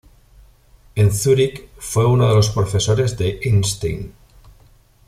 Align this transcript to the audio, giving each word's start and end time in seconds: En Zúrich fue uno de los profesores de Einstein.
En 0.95 1.11
Zúrich 1.13 1.69
fue 1.77 2.07
uno 2.07 2.27
de 2.27 2.33
los 2.33 2.49
profesores 2.49 3.15
de 3.19 3.39
Einstein. 3.43 4.11